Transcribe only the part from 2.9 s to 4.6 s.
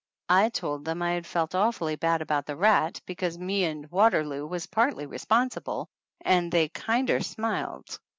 because me and Waterloo